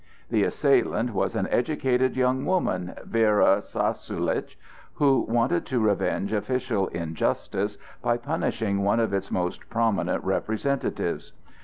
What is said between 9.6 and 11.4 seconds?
prominent representatives.